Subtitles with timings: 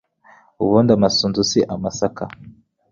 [0.63, 2.23] ubundi Amasunzu si amasaka.